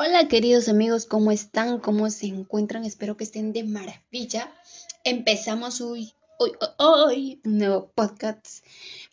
[0.00, 1.80] Hola queridos amigos, ¿cómo están?
[1.80, 2.84] ¿Cómo se encuentran?
[2.84, 4.48] Espero que estén de maravilla.
[5.02, 8.64] Empezamos hoy, hoy, hoy un nuevo podcast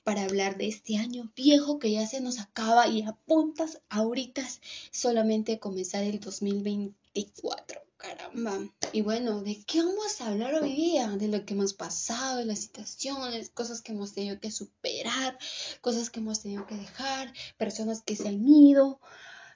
[0.03, 4.43] para hablar de este año viejo que ya se nos acaba y apuntas ahorita
[4.91, 7.81] solamente comenzar el 2024.
[7.97, 8.59] Caramba.
[8.91, 11.07] Y bueno, ¿de qué vamos a hablar hoy día?
[11.07, 15.39] De lo que hemos pasado, de las situaciones, cosas que hemos tenido que superar,
[15.81, 18.99] cosas que hemos tenido que dejar, personas que se han ido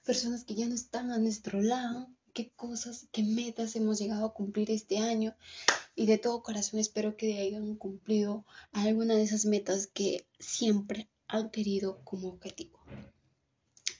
[0.09, 4.33] personas que ya no están a nuestro lado, qué cosas, qué metas hemos llegado a
[4.33, 5.35] cumplir este año
[5.95, 11.51] y de todo corazón espero que hayan cumplido alguna de esas metas que siempre han
[11.51, 12.79] querido como objetivo.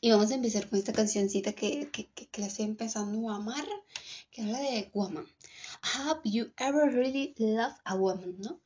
[0.02, 3.68] Y vamos a empezar con esta cancioncita que, que, que, la estoy empezando a amar,
[4.32, 5.28] que habla de woman.
[5.96, 8.60] Have you ever really loved a woman, no?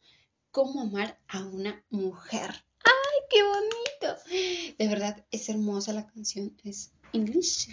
[0.52, 2.52] ¿Cómo amar a una mujer?
[2.86, 4.78] ¡Ay, qué bonito!
[4.78, 7.68] De verdad, es hermosa la canción, es English.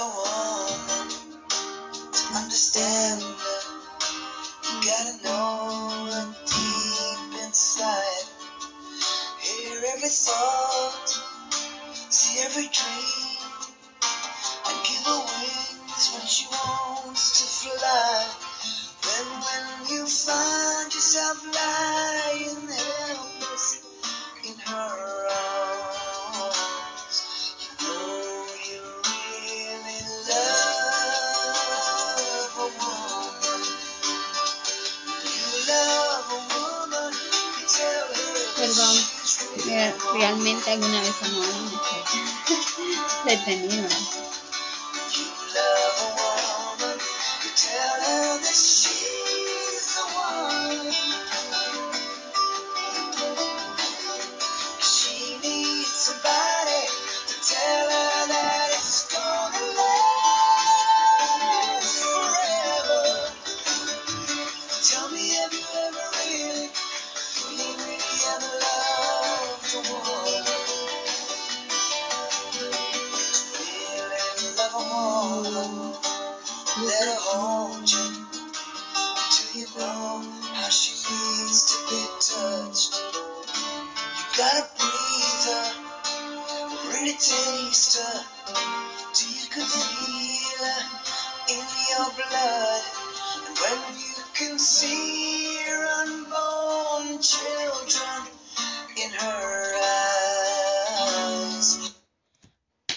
[0.00, 1.08] woman
[2.12, 8.26] to understand You gotta know deep inside.
[9.40, 11.37] Hear every thought,
[43.48, 43.87] feminino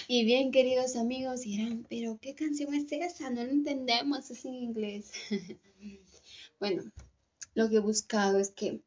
[0.08, 3.30] Y bien, queridos amigos, dirán, pero ¿qué canción es esa?
[3.30, 5.10] No la entendemos, es en inglés.
[6.60, 6.82] bueno,
[7.54, 8.82] lo que he buscado es que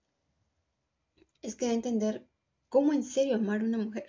[1.42, 2.26] es que entender
[2.70, 4.06] cómo en serio amar a una mujer.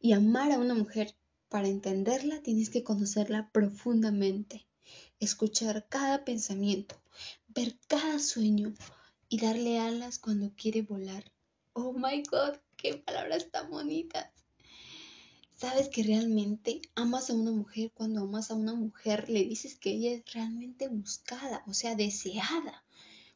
[0.00, 1.14] Y amar a una mujer,
[1.54, 4.66] para entenderla, tienes que conocerla profundamente,
[5.20, 7.00] escuchar cada pensamiento,
[7.46, 8.74] ver cada sueño
[9.28, 11.30] y darle alas cuando quiere volar.
[11.72, 14.32] Oh my God, qué palabras tan bonitas.
[15.54, 19.90] Sabes que realmente amas a una mujer cuando amas a una mujer, le dices que
[19.90, 22.83] ella es realmente buscada, o sea, deseada.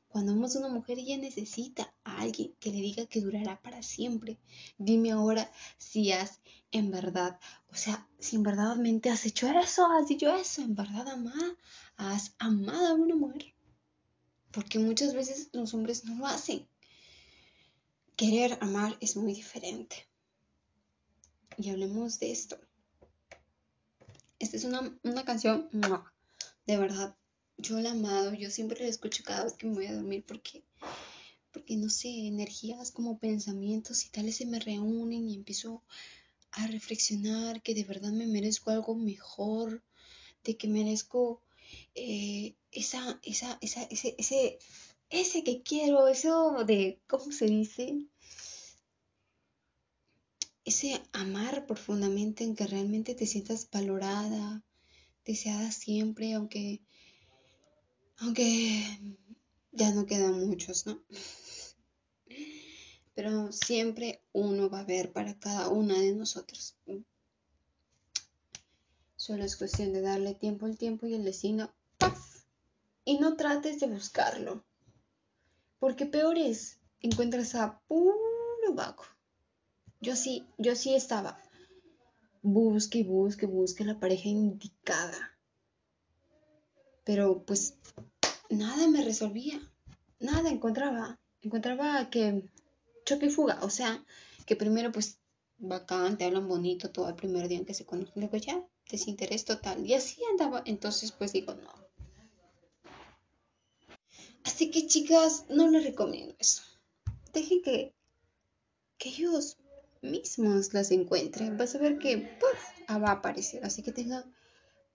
[0.09, 3.83] Cuando amas a una mujer, ella necesita a alguien que le diga que durará para
[3.83, 4.39] siempre.
[4.79, 6.41] Dime ahora si has
[6.73, 7.39] en verdad,
[7.71, 11.57] o sea, si en verdadmente has hecho eso, has dicho eso, en verdad amada,
[11.97, 13.55] has amado a una mujer.
[14.51, 16.67] Porque muchas veces los hombres no lo hacen.
[18.17, 20.09] Querer amar es muy diferente.
[21.57, 22.59] Y hablemos de esto.
[24.39, 25.69] Esta es una, una canción,
[26.67, 27.17] de verdad,
[27.59, 30.63] yo la amado, yo siempre la escucho cada vez que me voy a dormir porque,
[31.53, 35.83] porque no sé, energías como pensamientos y tales se me reúnen y empiezo
[36.53, 39.83] a reflexionar que de verdad me merezco algo mejor,
[40.45, 41.43] de que merezco
[41.95, 44.59] eh, esa, esa, esa, ese, ese,
[45.11, 48.07] ese que quiero, eso de, ¿cómo se dice?
[50.65, 54.63] Ese amar profundamente en que realmente te sientas valorada,
[55.25, 56.83] deseada siempre, aunque
[58.19, 58.83] aunque
[59.73, 61.03] ya no quedan muchos, ¿no?
[63.15, 66.77] Pero siempre uno va a ver para cada una de nosotros.
[69.17, 71.73] Solo es cuestión de darle tiempo al tiempo y el destino.
[71.99, 72.45] ¡paf!
[73.05, 74.65] Y no trates de buscarlo.
[75.81, 78.17] Porque peor es, encuentras a puro
[78.75, 79.05] vago.
[80.01, 81.43] Yo sí, yo sí estaba.
[82.43, 85.38] Busque, busque, busque la pareja indicada.
[87.09, 87.73] Pero pues
[88.51, 89.59] nada me resolvía,
[90.21, 91.19] nada encontraba.
[91.41, 92.45] Encontraba que
[93.07, 94.05] choque y fuga, o sea,
[94.45, 95.19] que primero pues
[95.57, 99.47] bacán, te hablan bonito todo el primer día en que se conocen, luego ya, desinterés
[99.47, 99.87] total.
[99.87, 101.73] Y así andaba, entonces pues digo, no.
[104.45, 106.61] Así que chicas, no les recomiendo eso.
[107.33, 107.95] Dejen que,
[108.99, 109.57] que ellos
[110.03, 111.57] mismos las encuentren.
[111.57, 112.59] Vas a ver que pues,
[113.03, 113.65] va a aparecer.
[113.65, 114.31] Así que tengan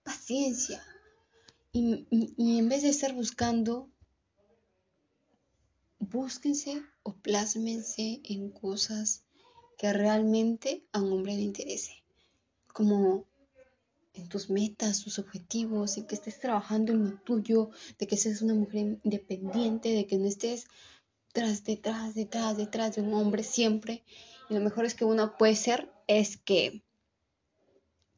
[0.04, 0.80] paciencia.
[1.76, 2.06] Y,
[2.60, 3.90] en vez de estar buscando,
[5.98, 9.24] búsquense o plásmense en cosas
[9.76, 12.04] que realmente a un hombre le interese,
[12.72, 13.26] como
[14.12, 18.40] en tus metas, tus objetivos, y que estés trabajando en lo tuyo, de que seas
[18.40, 20.68] una mujer independiente, de que no estés
[21.32, 24.04] tras, detrás, detrás, detrás de un hombre siempre.
[24.48, 26.84] Y lo mejor es que uno puede ser es que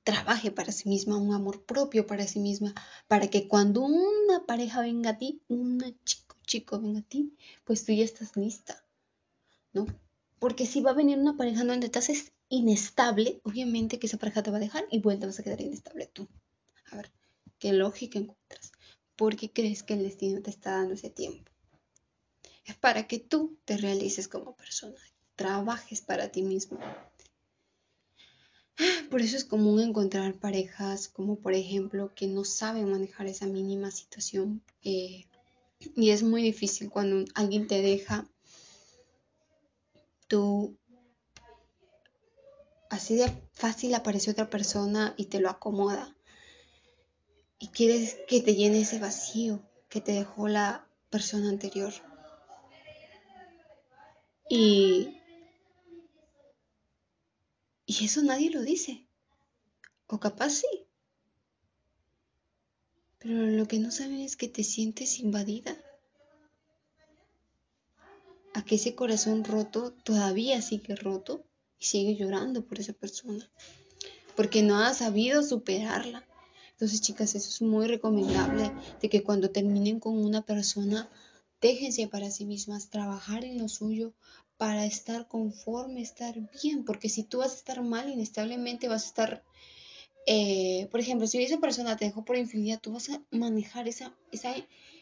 [0.07, 2.73] trabaje para sí misma, un amor propio para sí misma,
[3.09, 7.85] para que cuando una pareja venga a ti, un chico, chico venga a ti, pues
[7.85, 8.85] tú ya estás lista,
[9.73, 9.85] ¿no?
[10.39, 14.45] Porque si va a venir una pareja donde estás es inestable, obviamente que esa pareja
[14.45, 16.29] te va a dejar y vuelta vas a quedar inestable tú.
[16.93, 17.11] A ver,
[17.59, 18.71] ¿qué lógica encuentras?
[19.17, 21.51] ¿Por qué crees que el destino te está dando ese tiempo?
[22.65, 25.01] Es para que tú te realices como persona,
[25.35, 26.79] trabajes para ti mismo.
[29.11, 33.91] Por eso es común encontrar parejas como por ejemplo que no saben manejar esa mínima
[33.91, 35.27] situación eh,
[35.95, 38.27] y es muy difícil cuando alguien te deja
[40.29, 40.77] tú
[42.91, 46.15] así de fácil aparece otra persona y te lo acomoda.
[47.59, 51.93] Y quieres que te llene ese vacío que te dejó la persona anterior.
[54.49, 55.19] Y,
[57.87, 59.07] y eso nadie lo dice.
[60.09, 60.87] O capaz sí.
[63.19, 65.77] Pero lo que no saben es que te sientes invadida
[68.55, 71.45] a que ese corazón roto todavía sigue roto
[71.79, 73.51] y sigue llorando por esa persona,
[74.35, 76.27] porque no ha sabido superarla.
[76.71, 81.09] Entonces, chicas, eso es muy recomendable de que cuando terminen con una persona,
[81.61, 84.13] déjense para sí mismas trabajar en lo suyo
[84.57, 89.07] para estar conforme, estar bien, porque si tú vas a estar mal, inestablemente vas a
[89.07, 89.45] estar,
[90.27, 94.17] eh, por ejemplo, si esa persona te dejó por infidelidad, tú vas a manejar esa,
[94.33, 94.55] esa,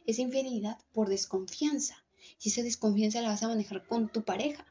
[0.06, 1.96] esa infidelidad por desconfianza.
[2.42, 4.66] Y esa desconfianza la vas a manejar con tu pareja.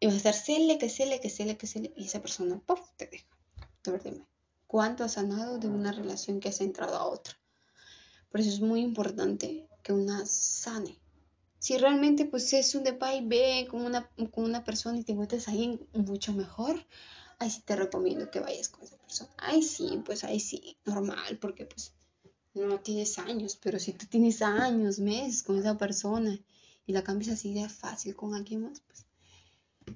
[0.00, 1.92] Y vas a estar cele, que cele, que cele, que cele.
[1.96, 2.80] Y esa persona, ¡puf!
[2.96, 3.26] te deja.
[3.84, 4.22] De
[4.66, 7.34] ¿cuánto has sanado de una relación que has entrado a otra?
[8.30, 10.98] Por eso es muy importante que una sane.
[11.58, 15.48] Si realmente pues es un de y ve con una, una persona y te encuentras
[15.48, 16.74] ahí mucho mejor,
[17.38, 19.30] ahí sí te recomiendo que vayas con esa persona.
[19.38, 21.92] Ahí sí, pues ahí sí, normal, porque pues
[22.54, 26.38] no tienes años, pero si tú tienes años, meses con esa persona
[26.86, 29.06] y la cambias así de fácil con alguien más, pues,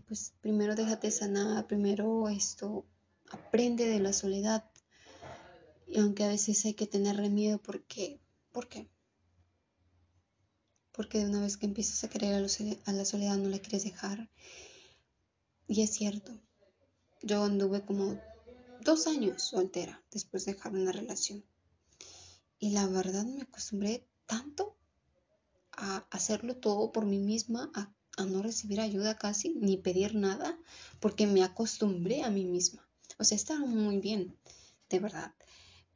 [0.06, 2.84] pues primero déjate sanar, primero esto,
[3.30, 4.64] aprende de la soledad.
[5.86, 8.20] Y aunque a veces hay que tener miedo porque,
[8.52, 8.88] ¿por qué?
[10.96, 13.84] Porque de una vez que empiezas a querer a, a la soledad no la quieres
[13.84, 14.30] dejar.
[15.68, 16.32] Y es cierto,
[17.22, 18.18] yo anduve como
[18.80, 21.44] dos años soltera después de dejar una relación.
[22.58, 24.76] Y la verdad me acostumbré tanto
[25.72, 27.92] a hacerlo todo por mí misma, a,
[28.24, 30.58] no recibir ayuda casi, ni pedir nada,
[31.00, 32.88] porque me acostumbré a mí misma.
[33.18, 34.34] O sea, estaba muy bien,
[34.88, 35.34] de verdad.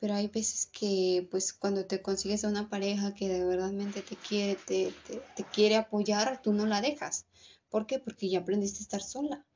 [0.00, 4.16] Pero hay veces que, pues, cuando te consigues a una pareja que de verdad te
[4.16, 4.92] quiere, te,
[5.36, 7.26] te, quiere apoyar, tú no la dejas.
[7.68, 7.98] ¿Por qué?
[7.98, 9.46] Porque ya aprendiste a estar sola.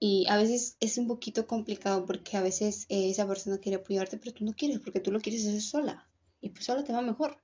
[0.00, 4.18] Y a veces es un poquito complicado porque a veces eh, esa persona quiere apoyarte,
[4.18, 6.08] pero tú no quieres porque tú lo quieres hacer sola.
[6.40, 7.38] Y pues sola te va mejor.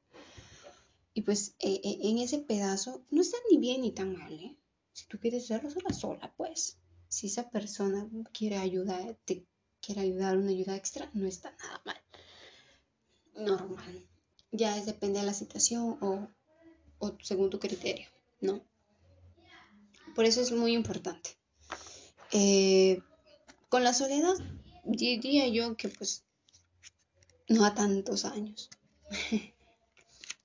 [1.14, 4.56] Y pues eh, eh, en ese pedazo no está ni bien ni tan mal, ¿eh?
[4.92, 6.78] Si tú quieres hacerlo sola, sola, pues.
[7.08, 9.46] Si esa persona quiere ayudar, te
[9.80, 11.97] quiere ayudar una ayuda extra, no está nada mal.
[13.38, 14.07] Normal.
[14.52, 16.28] Ya es depende de la situación o,
[16.99, 18.09] o según tu criterio,
[18.40, 18.62] ¿no?
[20.14, 21.30] Por eso es muy importante.
[22.33, 23.00] Eh,
[23.68, 24.35] con la soledad
[24.85, 26.25] diría yo que pues
[27.49, 28.71] no a tantos años.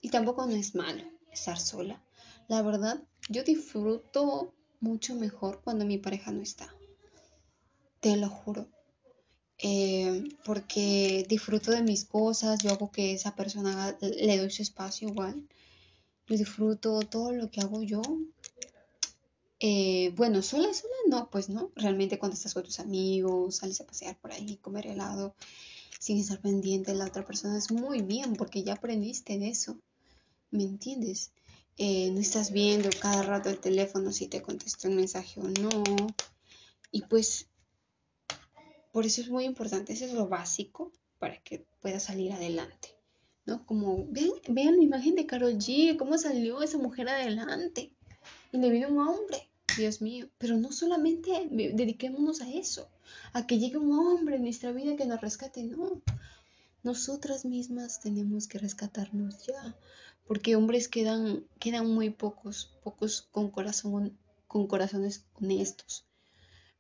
[0.06, 2.04] Y tampoco no es malo estar sola.
[2.50, 6.76] La verdad, yo disfruto mucho mejor cuando mi pareja no está.
[8.02, 8.68] Te lo juro.
[9.66, 15.08] Eh, porque disfruto de mis cosas, yo hago que esa persona le doy su espacio
[15.08, 15.48] igual.
[16.28, 18.02] Yo disfruto todo lo que hago yo.
[19.62, 21.72] Eh, bueno, sola, sola no, pues no.
[21.76, 25.34] Realmente cuando estás con tus amigos, sales a pasear por ahí, comer helado,
[25.98, 29.80] sin estar pendiente de la otra persona, es muy bien porque ya aprendiste de eso.
[30.52, 31.32] ¿Me entiendes?
[31.78, 35.70] Eh, no estás viendo cada rato el teléfono si te contestó un mensaje o no.
[36.92, 37.48] Y pues
[38.94, 42.90] por eso es muy importante, eso es lo básico para que pueda salir adelante.
[43.48, 43.66] ¿no?
[43.66, 47.92] Como, vean, vean la imagen de Carol G, cómo salió esa mujer adelante.
[48.52, 50.30] Y le vino un hombre, Dios mío.
[50.38, 52.88] Pero no solamente dediquémonos a eso,
[53.34, 56.04] a que llegue un hombre en nuestra vida que nos rescate, no.
[56.84, 59.76] Nosotras mismas tenemos que rescatarnos ya,
[60.28, 64.16] porque hombres quedan, quedan muy pocos, pocos con, corazón,
[64.48, 66.06] con corazones honestos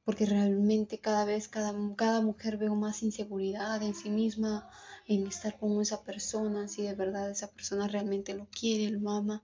[0.05, 4.69] porque realmente cada vez cada, cada mujer veo más inseguridad en sí misma,
[5.07, 9.43] en estar con esa persona, si de verdad esa persona realmente lo quiere, lo ama.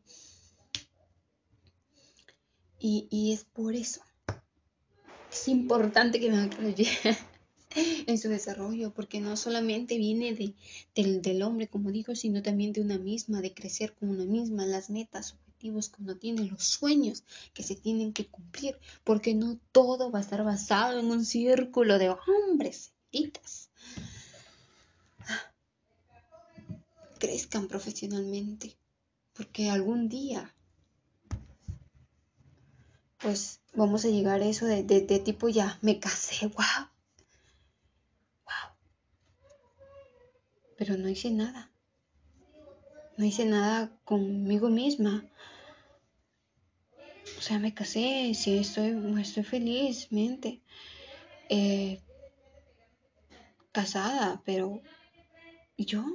[2.79, 4.01] Y, y es por eso.
[5.31, 6.87] Es importante que me ayude
[8.07, 10.55] en su desarrollo, porque no solamente viene de,
[10.95, 14.65] del, del hombre, como digo, sino también de una misma, de crecer con una misma,
[14.65, 19.59] las metas, objetivos que uno tiene, los sueños que se tienen que cumplir, porque no
[19.73, 22.93] todo va a estar basado en un círculo de hombres.
[27.19, 28.77] Crezcan profesionalmente,
[29.33, 30.55] porque algún día,
[33.17, 36.87] pues vamos a llegar a eso de, de, tipo ya, me casé, wow.
[38.45, 38.71] Wow.
[40.77, 41.68] Pero no hice nada
[43.19, 45.29] no hice nada conmigo misma.
[47.37, 50.61] O sea, me casé, sí, estoy, estoy felizmente
[51.49, 52.01] eh,
[53.73, 54.81] casada, pero
[55.75, 56.05] ¿y yo?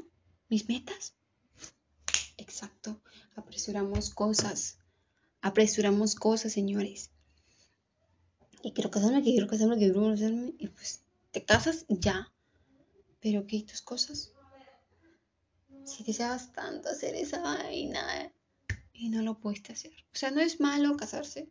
[0.49, 1.15] ¿Mis metas?
[2.39, 2.99] Exacto,
[3.37, 4.79] apresuramos cosas,
[5.43, 7.11] apresuramos cosas, señores.
[8.63, 12.33] Y quiero casarme, que quiero casarme, quiero casarme, y pues te casas ya.
[13.21, 14.34] Pero ¿qué tus cosas?
[15.85, 18.33] Si deseas tanto hacer esa vaina
[18.93, 19.93] y no lo puedes hacer.
[20.13, 21.49] O sea, no es malo casarse.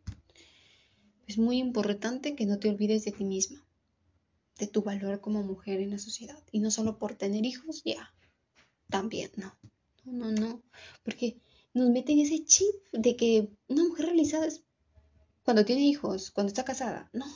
[1.26, 3.64] Es muy importante que no te olvides de ti misma,
[4.58, 6.42] de tu valor como mujer en la sociedad.
[6.52, 8.12] Y no solo por tener hijos, ya.
[8.90, 9.54] También, no.
[10.04, 10.62] No, no, no.
[11.02, 11.38] Porque
[11.72, 14.62] nos meten ese chip de que una mujer realizada es
[15.44, 17.08] cuando tiene hijos, cuando está casada.
[17.12, 17.26] No.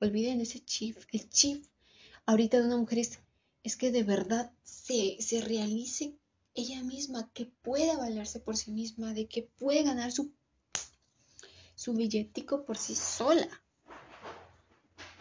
[0.00, 0.96] Olviden ese chip.
[1.12, 1.64] El chip
[2.26, 3.20] ahorita de una mujer es
[3.64, 6.14] es que de verdad se, se realice
[6.54, 10.32] ella misma, que pueda valerse por sí misma, de que puede ganar su,
[11.74, 13.48] su billetico por sí sola.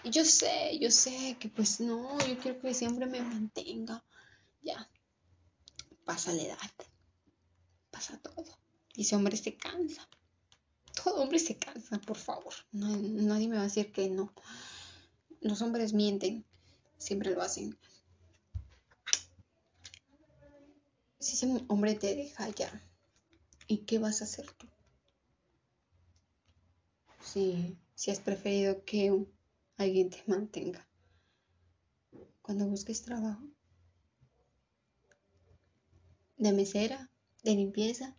[0.03, 4.03] Y yo sé, yo sé que pues no, yo quiero que siempre me mantenga.
[4.61, 4.89] Ya,
[6.03, 6.57] pasa la edad,
[7.89, 8.59] pasa todo.
[8.93, 10.07] Y ese hombre se cansa.
[11.01, 12.53] Todo hombre se cansa, por favor.
[12.71, 14.33] nadie me va a decir que no.
[15.39, 16.45] Los hombres mienten,
[16.97, 17.77] siempre lo hacen.
[21.23, 22.83] Si ese hombre te deja ya,
[23.65, 24.67] ¿y qué vas a hacer tú?
[27.21, 29.25] Si, si has preferido que
[29.77, 30.85] alguien te mantenga
[32.41, 33.41] cuando busques trabajo,
[36.35, 37.09] de mesera,
[37.41, 38.17] de limpieza,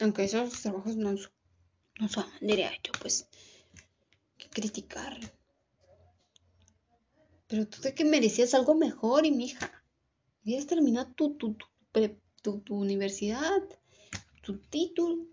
[0.00, 1.14] aunque esos trabajos no,
[2.00, 3.28] no son derecho, pues,
[4.36, 5.16] que criticar.
[7.46, 9.48] Pero tú de que merecías algo mejor y mi
[10.48, 11.58] Debías terminar tu, tu,
[12.40, 13.62] tu, tu, universidad,
[14.42, 15.26] tu título,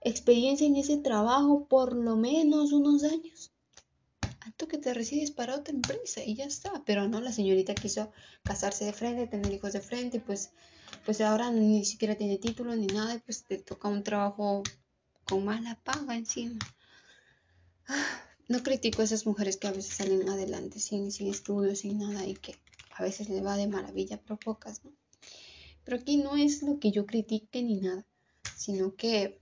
[0.00, 3.52] experiencia en ese trabajo por lo menos unos años.
[4.42, 6.82] Tanto que te recibes para otra empresa y ya está.
[6.86, 8.10] Pero no, la señorita quiso
[8.44, 10.52] casarse de frente, tener hijos de frente, pues,
[11.04, 14.62] pues ahora ni siquiera tiene título ni nada, y pues te toca un trabajo
[15.24, 16.58] con mala paga encima.
[17.88, 21.98] Ah, no critico a esas mujeres que a veces salen adelante sin, sin estudios, sin
[21.98, 22.54] nada y que
[22.96, 24.92] a veces le va de maravilla, pero pocas, ¿no?
[25.84, 28.06] Pero aquí no es lo que yo critique ni nada,
[28.56, 29.40] sino que,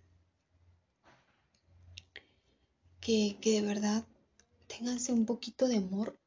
[3.01, 4.05] que, que de verdad
[4.67, 6.19] ténganse un poquito de amor.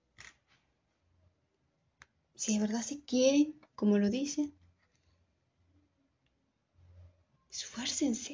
[2.36, 4.54] Si de verdad se quieren, como lo dicen,
[7.52, 8.34] esfuércense.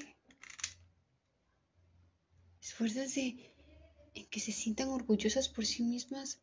[2.62, 3.54] Esfuércense
[4.14, 6.40] en que se sientan orgullosas por sí mismas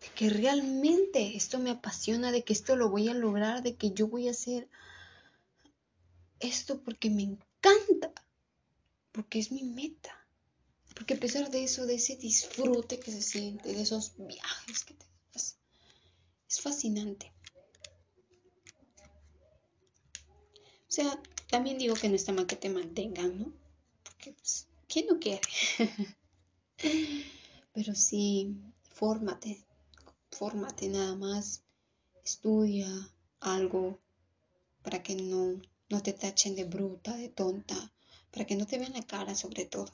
[0.00, 3.92] de que realmente esto me apasiona, de que esto lo voy a lograr, de que
[3.92, 4.68] yo voy a hacer
[6.40, 8.12] esto porque me encanta,
[9.12, 10.26] porque es mi meta.
[10.94, 14.94] Porque a pesar de eso, de ese disfrute que se siente, de esos viajes que
[14.94, 15.58] te das,
[16.48, 17.32] es fascinante.
[20.88, 23.52] O sea, también digo que no está mal que te mantengan, ¿no?
[24.04, 25.42] Porque, pues, ¿quién no quiere?
[27.74, 28.56] Pero sí,
[28.90, 29.65] fórmate,
[30.38, 31.62] fórmate nada más,
[32.24, 32.88] estudia
[33.40, 33.98] algo
[34.82, 37.92] para que no, no te tachen de bruta, de tonta,
[38.30, 39.90] para que no te vean la cara sobre todo.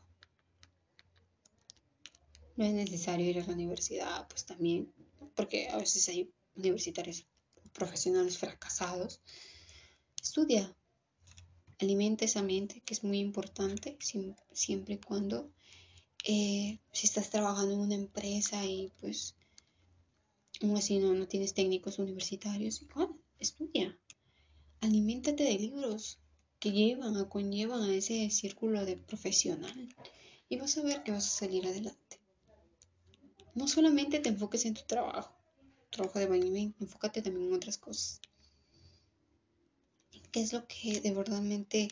[2.57, 4.93] no es necesario ir a la universidad, pues también,
[5.35, 7.25] porque a veces hay universitarios
[7.73, 9.21] profesionales fracasados.
[10.21, 10.77] Estudia,
[11.79, 13.97] alimenta esa mente, que es muy importante,
[14.53, 15.51] siempre y cuando
[16.25, 19.35] eh, si estás trabajando en una empresa y pues
[20.67, 23.99] aún así no, tienes técnicos universitarios, igual, estudia,
[24.81, 26.19] aliméntate de libros
[26.61, 29.89] que llevan o conllevan a ese círculo de profesional
[30.49, 32.21] y vas a ver que vas a salir adelante.
[33.55, 35.35] No solamente te enfoques en tu trabajo,
[35.91, 38.21] trabajo de baño, enfócate también en otras cosas.
[40.31, 41.89] ¿Qué es lo que de verdadmente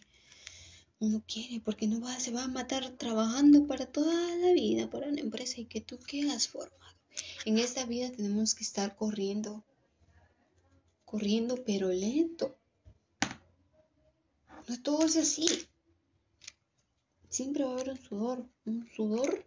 [0.98, 1.60] uno quiere?
[1.60, 5.66] Porque no se va a matar trabajando para toda la vida para una empresa y
[5.66, 6.99] que tú qué has formado.
[7.44, 9.64] En esta vida tenemos que estar corriendo,
[11.04, 12.56] corriendo pero lento.
[14.68, 15.46] No todo es así.
[17.28, 19.46] Siempre va a haber un sudor, un sudor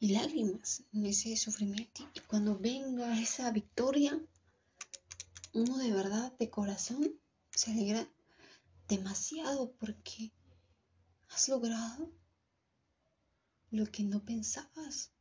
[0.00, 2.08] y lágrimas en ese sufrimiento.
[2.14, 4.20] Y cuando venga esa victoria,
[5.52, 7.20] uno de verdad, de corazón,
[7.50, 8.08] se alegra
[8.88, 10.32] demasiado porque
[11.28, 12.10] has logrado
[13.70, 15.12] lo que no pensabas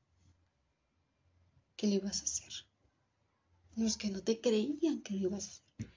[1.81, 2.53] que lo ibas a hacer.
[3.75, 5.91] Los que no te creían que lo ibas a hacer.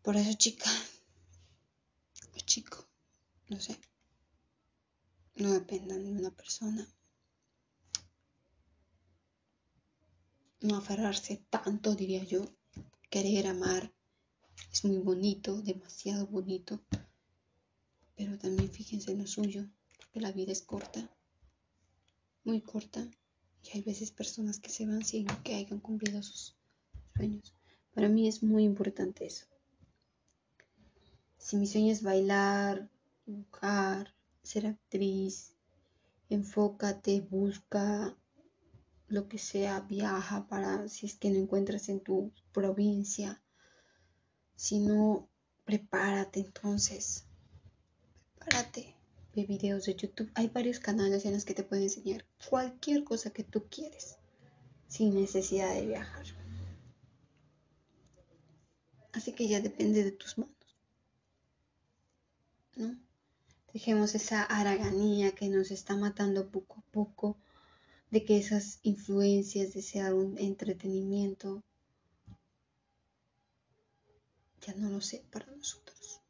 [0.00, 0.70] Por eso, chica,
[2.36, 2.86] o chico,
[3.48, 3.76] no sé,
[5.34, 6.86] no dependan de una persona
[10.60, 12.44] no aferrarse tanto, diría yo.
[13.10, 13.92] Querer amar
[14.72, 16.80] es muy bonito, demasiado bonito,
[18.14, 21.10] pero también fíjense en lo suyo, porque la vida es corta,
[22.44, 23.10] muy corta,
[23.64, 26.56] y hay veces personas que se van sin que hayan cumplido sus
[27.14, 27.54] sueños.
[27.94, 29.46] Para mí es muy importante eso.
[31.38, 32.88] Si mi sueño es bailar,
[33.26, 35.54] dibujar, ser actriz,
[36.28, 38.16] enfócate, busca,
[39.08, 43.42] lo que sea, viaja para si es que no encuentras en tu provincia.
[44.54, 45.28] Si no,
[45.64, 47.24] prepárate entonces.
[48.38, 48.97] Prepárate.
[49.38, 50.32] Ve videos de YouTube.
[50.34, 54.16] Hay varios canales en los que te pueden enseñar cualquier cosa que tú quieres
[54.88, 56.26] sin necesidad de viajar.
[59.12, 60.76] Así que ya depende de tus manos.
[62.74, 62.98] ¿No?
[63.72, 67.36] Dejemos esa haraganía que nos está matando poco a poco
[68.10, 71.62] de que esas influencias de ser un entretenimiento
[74.62, 76.22] ya no lo sé para nosotros,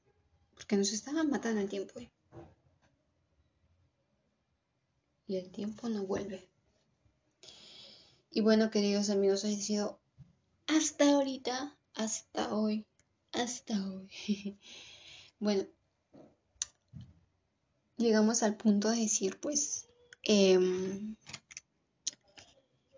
[0.54, 2.00] porque nos estaban matando el tiempo.
[2.00, 2.10] ¿eh?
[5.28, 6.48] Y el tiempo no vuelve.
[8.30, 10.00] Y bueno, queridos amigos, ha sido
[10.66, 12.86] hasta ahorita, hasta hoy,
[13.32, 14.08] hasta hoy.
[15.38, 15.66] bueno,
[17.98, 19.86] llegamos al punto de decir, pues,
[20.22, 20.58] eh,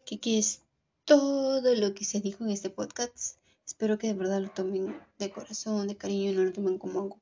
[0.05, 0.63] que, es
[1.05, 3.39] todo lo que se dijo en este podcast.
[3.67, 7.21] Espero que de verdad lo tomen de corazón, de cariño, no lo tomen como algo,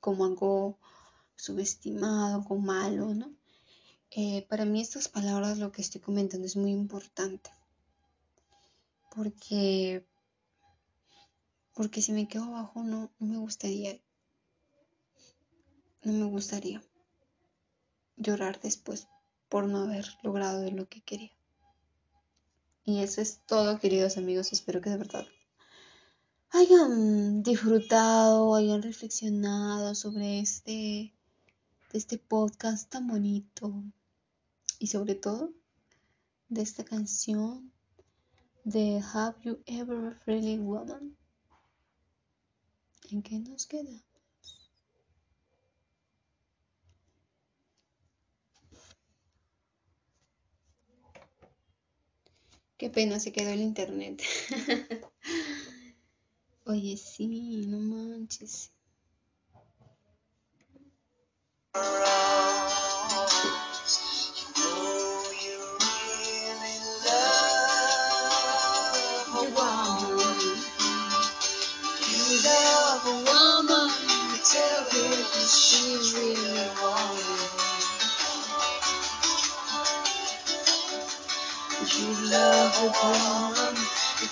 [0.00, 0.78] como algo
[1.36, 3.37] subestimado, como malo, ¿no?
[4.10, 7.50] Eh, para mí estas palabras, lo que estoy comentando es muy importante.
[9.14, 10.04] Porque,
[11.74, 13.98] porque si me quedo abajo no, no me gustaría,
[16.02, 16.82] no me gustaría
[18.16, 19.08] llorar después
[19.48, 21.32] por no haber logrado lo que quería.
[22.84, 24.52] Y eso es todo, queridos amigos.
[24.52, 25.26] Espero que de verdad
[26.50, 31.12] hayan disfrutado, hayan reflexionado sobre este,
[31.92, 33.84] este podcast tan bonito.
[34.78, 35.52] Y sobre todo,
[36.48, 37.72] de esta canción
[38.64, 41.16] de Have You Ever Really Woman.
[43.10, 44.04] ¿En qué nos queda?
[52.76, 54.22] Qué pena se quedó el internet.
[56.64, 58.70] Oye, sí, no manches.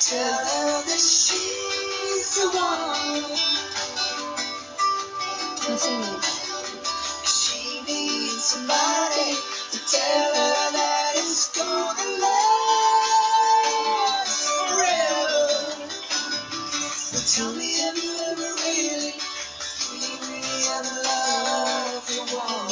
[0.09, 3.37] Tell her that she's the one.
[7.27, 9.35] She needs somebody
[9.73, 12.87] to tell her that it's gonna last
[14.71, 15.91] forever.
[17.13, 19.15] But tell me, have you ever really,
[19.91, 22.66] really, ever loved a woman?